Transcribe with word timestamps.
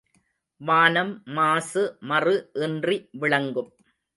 வானம் 0.61 1.11
மாசு 1.37 1.83
மறு 1.99 2.35
இன்றி 2.61 2.97
விளங்கும். 3.19 3.71